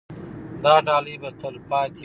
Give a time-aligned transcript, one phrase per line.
[0.63, 1.99] دا ډالۍ به تل پاتې وي.